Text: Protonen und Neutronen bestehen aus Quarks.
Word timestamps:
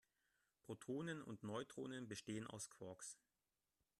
Protonen 0.65 1.21
und 1.21 1.43
Neutronen 1.43 2.07
bestehen 2.07 2.47
aus 2.47 2.71
Quarks. 2.71 3.19